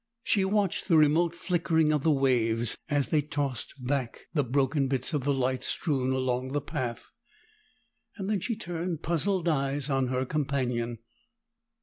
She 0.23 0.43
watched 0.45 0.87
the 0.87 0.97
remote 0.97 1.35
flickering 1.35 1.91
of 1.91 2.01
the 2.01 2.09
waves 2.09 2.75
as 2.89 3.09
they 3.09 3.21
tossed 3.21 3.75
back 3.85 4.25
the 4.33 4.43
broken 4.43 4.87
bits 4.87 5.13
of 5.13 5.25
the 5.25 5.31
light 5.31 5.63
strewn 5.63 6.11
along 6.11 6.53
the 6.53 6.59
path. 6.61 7.11
Then 8.17 8.39
she 8.39 8.55
turned 8.55 9.03
puzzled 9.03 9.47
eyes 9.47 9.91
on 9.91 10.07
her 10.07 10.25
companion. 10.25 10.97